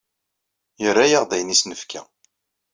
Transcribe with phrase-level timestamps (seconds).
[0.81, 2.01] Yerra-aɣ-d ayen i as-nefka.